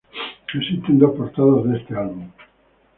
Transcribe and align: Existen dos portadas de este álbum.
Existen 0.55 0.97
dos 0.97 1.15
portadas 1.15 1.63
de 1.65 1.77
este 1.77 1.95
álbum. 1.95 2.27